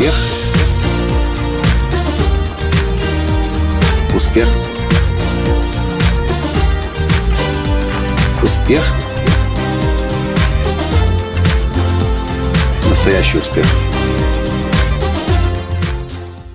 [0.00, 0.14] Успех.
[4.14, 4.46] Успех.
[8.42, 8.82] Успех.
[12.88, 13.66] Настоящий успех.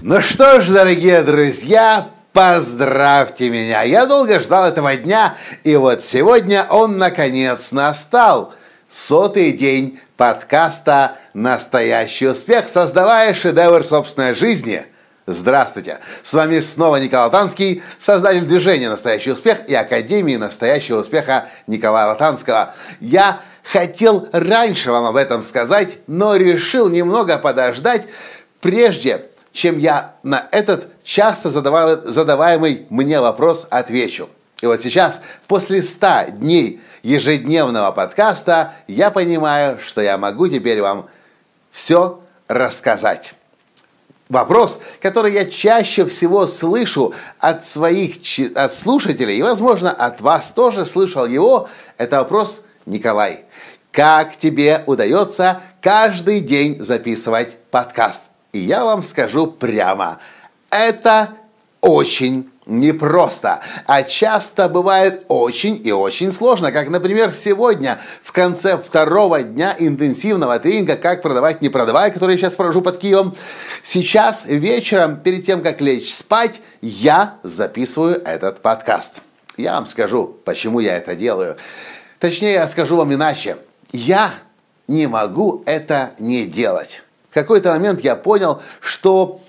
[0.02, 3.84] Ну что ж, дорогие друзья, поздравьте меня.
[3.84, 8.56] Я долго ждал этого дня, и вот сегодня он наконец настал.
[8.90, 14.86] Сотый день подкаста «Настоящий успех», создавая шедевр собственной жизни.
[15.26, 16.00] Здравствуйте!
[16.22, 22.76] С вами снова Николай Танский, создатель движения «Настоящий успех» и Академии настоящего успеха Николая Латанского.
[23.00, 28.04] Я хотел раньше вам об этом сказать, но решил немного подождать,
[28.62, 34.30] прежде чем я на этот часто задаваемый мне вопрос отвечу.
[34.62, 41.08] И вот сейчас, после 100 дней ежедневного подкаста, я понимаю, что я могу теперь вам
[41.72, 43.36] все рассказать.
[44.30, 48.16] Вопрос, который я чаще всего слышу от своих
[48.56, 53.46] от слушателей, и, возможно, от вас тоже слышал его, это вопрос, Николай,
[53.92, 58.24] как тебе удается каждый день записывать подкаст?
[58.52, 60.18] И я вам скажу прямо,
[60.72, 61.30] это
[61.82, 69.44] очень непросто, а часто бывает очень и очень сложно, как, например, сегодня в конце второго
[69.44, 73.36] дня интенсивного тренинга «Как продавать, не продавая», который я сейчас провожу под Киевом.
[73.84, 79.22] Сейчас вечером, перед тем, как лечь спать, я записываю этот подкаст.
[79.58, 81.58] Я вам скажу, почему я это делаю.
[82.20, 83.58] Точнее, я скажу вам иначе.
[83.92, 84.34] Я
[84.88, 87.04] не могу это не делать.
[87.30, 89.42] В какой-то момент я понял, что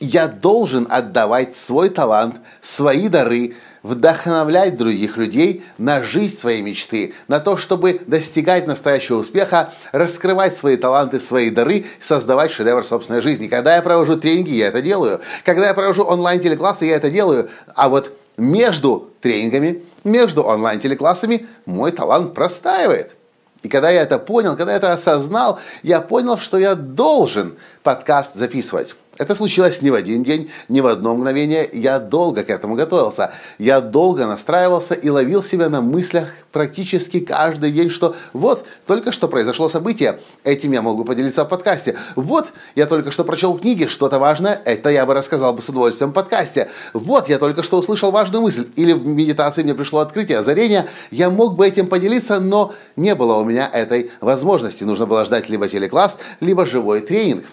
[0.00, 7.38] я должен отдавать свой талант, свои дары, вдохновлять других людей на жизнь своей мечты, на
[7.38, 13.46] то, чтобы достигать настоящего успеха, раскрывать свои таланты, свои дары, создавать шедевр собственной жизни.
[13.46, 15.20] Когда я провожу тренинги, я это делаю.
[15.44, 17.50] Когда я провожу онлайн-телеклассы, я это делаю.
[17.74, 23.16] А вот между тренингами, между онлайн-телеклассами мой талант простаивает.
[23.62, 28.34] И когда я это понял, когда я это осознал, я понял, что я должен подкаст
[28.34, 28.94] записывать.
[29.20, 31.68] Это случилось не в один день, не в одно мгновение.
[31.74, 33.32] Я долго к этому готовился.
[33.58, 39.28] Я долго настраивался и ловил себя на мыслях практически каждый день, что вот, только что
[39.28, 41.98] произошло событие, этим я могу поделиться в подкасте.
[42.16, 46.12] Вот, я только что прочел книги, что-то важное, это я бы рассказал бы с удовольствием
[46.12, 46.70] в подкасте.
[46.94, 51.28] Вот, я только что услышал важную мысль, или в медитации мне пришло открытие, озарение, я
[51.28, 54.84] мог бы этим поделиться, но не было у меня этой возможности.
[54.84, 57.44] Нужно было ждать либо телекласс, либо живой тренинг.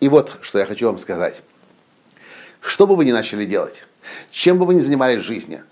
[0.00, 1.42] И вот, что я хочу вам сказать.
[2.60, 3.84] Что бы вы ни начали делать,
[4.30, 5.62] чем бы вы ни занимались в жизни,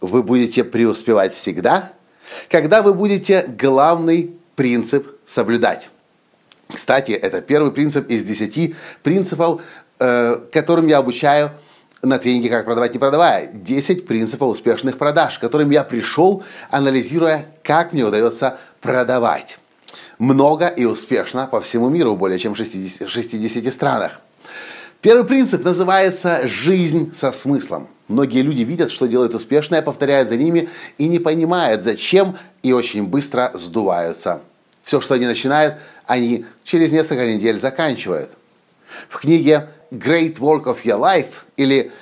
[0.00, 1.92] вы будете преуспевать всегда,
[2.48, 5.90] когда вы будете главный принцип соблюдать.
[6.72, 9.62] Кстати, это первый принцип из десяти принципов,
[9.98, 11.52] э, которым я обучаю
[12.02, 13.48] на тренинге «Как продавать, не продавая».
[13.52, 19.58] 10 принципов успешных продаж, которым я пришел, анализируя, как мне удается продавать
[20.20, 24.20] много и успешно по всему миру, более чем в 60, 60 странах.
[25.00, 27.88] Первый принцип называется «жизнь со смыслом».
[28.06, 33.06] Многие люди видят, что делают успешное, повторяют за ними и не понимают, зачем, и очень
[33.06, 34.42] быстро сдуваются.
[34.82, 35.76] Все, что они начинают,
[36.06, 38.30] они через несколько недель заканчивают.
[39.08, 41.92] В книге Great Work of Your Life или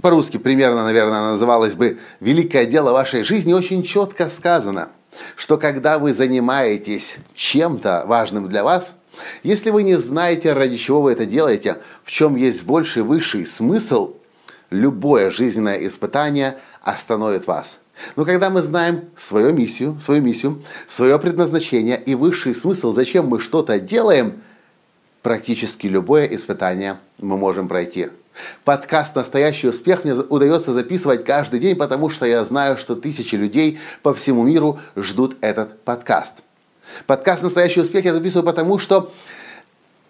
[0.00, 4.88] по-русски примерно, наверное, называлось бы «Великое дело вашей жизни» очень четко сказано–
[5.36, 8.94] что когда вы занимаетесь чем-то важным для вас,
[9.42, 14.14] если вы не знаете, ради чего вы это делаете, в чем есть больший, высший смысл,
[14.70, 17.80] любое жизненное испытание остановит вас.
[18.16, 23.38] Но когда мы знаем свою миссию, свою миссию, свое предназначение и высший смысл, зачем мы
[23.38, 24.42] что-то делаем,
[25.22, 28.08] практически любое испытание мы можем пройти.
[28.64, 33.78] Подкаст «Настоящий успех» мне удается записывать каждый день, потому что я знаю, что тысячи людей
[34.02, 36.42] по всему миру ждут этот подкаст.
[37.06, 39.12] Подкаст «Настоящий успех» я записываю потому, что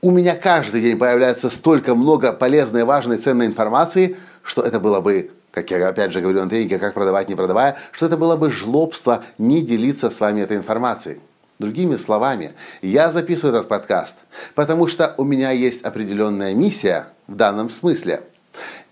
[0.00, 5.30] у меня каждый день появляется столько много полезной, важной, ценной информации, что это было бы,
[5.50, 8.50] как я опять же говорю на тренинге, как продавать, не продавая, что это было бы
[8.50, 11.20] жлобство не делиться с вами этой информацией.
[11.58, 14.18] Другими словами, я записываю этот подкаст,
[14.54, 18.22] потому что у меня есть определенная миссия в данном смысле.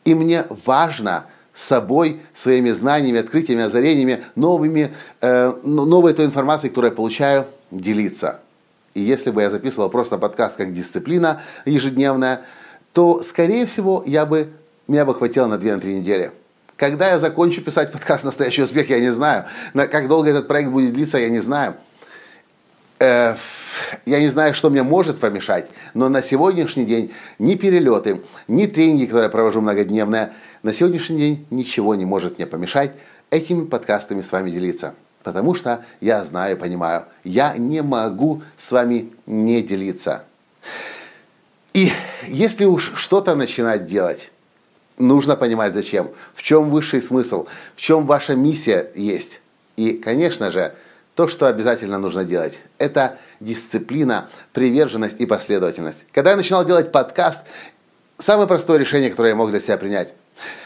[0.05, 6.97] И мне важно собой, своими знаниями, открытиями, озарениями, новыми, э, новой той информацией, которую я
[6.97, 8.41] получаю, делиться.
[8.95, 12.43] И если бы я записывал просто подкаст как дисциплина ежедневная,
[12.93, 14.49] то, скорее всего, я бы,
[14.89, 16.33] меня бы хватило на 2-3 недели.
[16.77, 19.45] Когда я закончу писать подкаст «Настоящий успех», я не знаю.
[19.75, 21.77] Как долго этот проект будет длиться, я не знаю.
[23.01, 23.35] Э,
[24.05, 29.07] я не знаю, что мне может помешать, но на сегодняшний день ни перелеты, ни тренинги,
[29.07, 30.33] которые я провожу многодневные,
[30.63, 32.93] на сегодняшний день ничего не может мне помешать
[33.31, 34.95] этими подкастами с вами делиться.
[35.23, 40.25] Потому что я знаю, понимаю, я не могу с вами не делиться.
[41.73, 41.93] И
[42.27, 44.31] если уж что-то начинать делать,
[44.99, 49.41] нужно понимать зачем, в чем высший смысл, в чем ваша миссия есть.
[49.77, 50.75] И, конечно же,
[51.15, 56.05] то, что обязательно нужно делать, это дисциплина, приверженность и последовательность.
[56.13, 57.43] Когда я начинал делать подкаст,
[58.19, 60.13] самое простое решение, которое я мог для себя принять.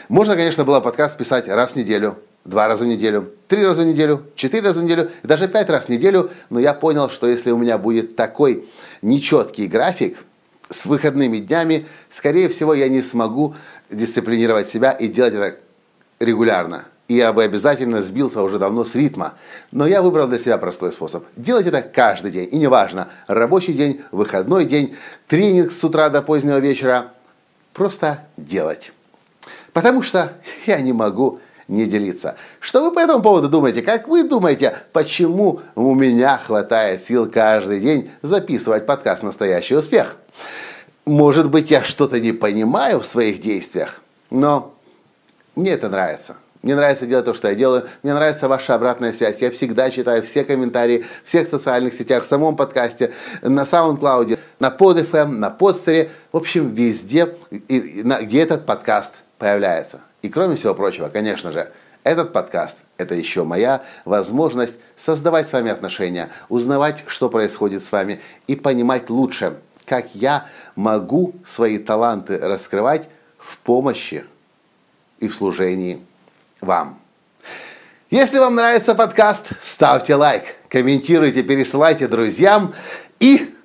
[0.07, 3.85] Можно, конечно, было подкаст писать раз в неделю, два раза в неделю, три раза в
[3.85, 6.31] неделю, четыре раза в неделю, даже пять раз в неделю.
[6.49, 8.67] Но я понял, что если у меня будет такой
[9.01, 10.23] нечеткий график
[10.69, 13.55] с выходными днями, скорее всего, я не смогу
[13.89, 15.59] дисциплинировать себя и делать это
[16.19, 16.85] регулярно.
[17.07, 19.35] И я бы обязательно сбился уже давно с ритма.
[19.71, 21.23] Но я выбрал для себя простой способ.
[21.35, 22.49] Делать это каждый день.
[22.51, 24.95] И неважно, рабочий день, выходной день,
[25.27, 27.13] тренинг с утра до позднего вечера.
[27.73, 28.91] Просто делать.
[29.73, 30.33] Потому что
[30.65, 32.35] я не могу не делиться.
[32.59, 33.81] Что вы по этому поводу думаете?
[33.81, 40.15] Как вы думаете, почему у меня хватает сил каждый день записывать подкаст «Настоящий успех»?
[41.05, 44.01] Может быть, я что-то не понимаю в своих действиях,
[44.31, 44.73] но
[45.55, 46.35] мне это нравится.
[46.65, 47.87] Мне нравится делать то, что я делаю.
[48.01, 49.39] Мне нравится ваша обратная связь.
[49.39, 53.13] Я всегда читаю все комментарии всех социальных сетях, в самом подкасте,
[53.43, 56.09] на SoundCloud, на PodFM, на Подстере.
[56.31, 60.01] В общем, везде, где этот подкаст появляется.
[60.23, 61.69] И кроме всего прочего, конечно же,
[62.03, 68.21] этот подкаст– это еще моя возможность создавать с вами отношения, узнавать, что происходит с вами
[68.47, 73.07] и понимать лучше, как я могу свои таланты раскрывать
[73.37, 74.25] в помощи
[75.19, 76.01] и в служении
[76.65, 76.99] вам.
[78.09, 82.73] Если вам нравится подкаст, ставьте лайк, комментируйте, пересылайте друзьям.
[83.19, 83.55] И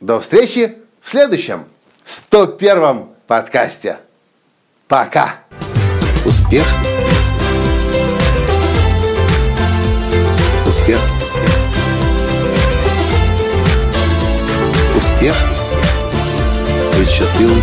[0.00, 1.66] до встречи в следующем
[2.04, 3.98] 101 подкасте.
[4.88, 5.40] Пока!
[6.24, 6.64] Успех!
[10.66, 10.98] Успех!
[14.96, 15.34] Успех!
[16.98, 17.62] Быть счастливым,